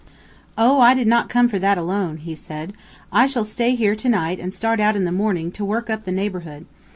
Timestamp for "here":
3.75-3.93